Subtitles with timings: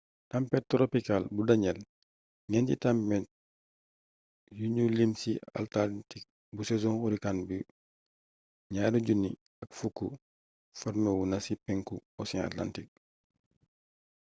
[0.31, 1.85] tampet toropikaal bu danielle
[2.51, 3.25] ñeenti tampet
[4.59, 5.31] yuñu lim ci
[5.61, 6.23] atlantik
[6.55, 7.57] bu sezon hurricane bu
[8.73, 10.09] 2010
[10.79, 12.87] forméwu na ci penku ocean atlantik